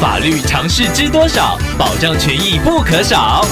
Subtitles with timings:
[0.00, 1.58] 法律常识知多少？
[1.76, 3.44] 保障权益不可少。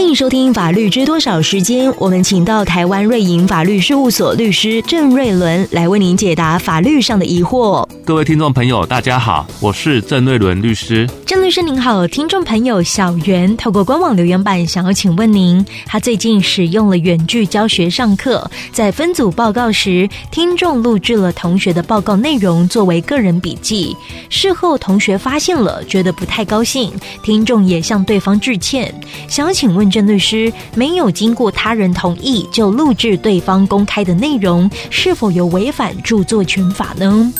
[0.00, 7.86] 欢迎收听《法律知多少》时间，我们请到台湾瑞银法律事务所律师郑瑞伦来为您解答法律上的疑惑。
[8.02, 11.06] 各位听众朋友，大家好，我是郑瑞伦律师。
[11.26, 23.94] 郑律师您好，听众朋友小袁透过官网留言板想要请问您，他最近使用了远距教学上课，在分组报告时，听众录制了同学的报告内容作为个人笔记，
[24.30, 26.90] 事后同学发现了，觉得不太高兴，
[27.22, 28.92] 听众也向对方致歉，
[29.28, 29.89] 想要请问。
[29.90, 37.32] 郑律师，没有经过他人同意就录制对方公开的内容，是否有违反著作权法呢？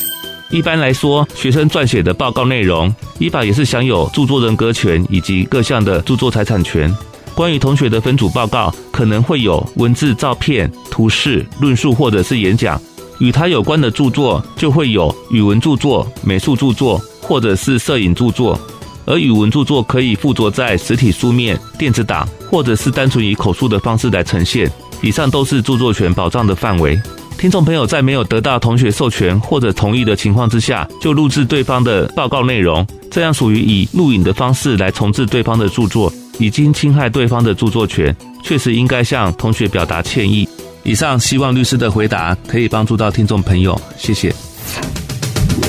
[0.50, 6.92] 一般来说，学生撰写的报告内容，依法也是享有著作人格权以及各项的著作财产权。
[7.36, 12.78] 关于同学的分组报告，可能会有文字、照片、图示、论述或者是演讲，
[13.20, 18.58] 与他有关的著作就会有语文著作、美术著作或者是摄影著作。
[19.10, 24.70] 而语文著作可以附着在实体书面、电子档，或者是单纯以口述的方式来呈现。
[25.02, 26.96] 以上都是著作权保障的范围。
[27.36, 40.48] 听众朋友在没有得到同学授权或者同意的情况之下，就录制对方的报告内容，这样属于以录影的方式来重制对方的著作，已经侵害对方的著作权，确实应该向同学表达歉意。
[40.84, 44.32] 以上希望律师的回答可以帮助到听众朋友，谢谢。